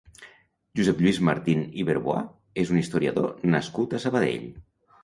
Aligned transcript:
Josep 0.79 1.03
Lluís 1.05 1.19
Martín 1.29 1.61
i 1.83 1.85
Berbois 1.91 2.65
és 2.65 2.73
un 2.75 2.81
historiador 2.83 3.31
nascut 3.59 3.97
a 4.01 4.07
Sabadell. 4.09 4.53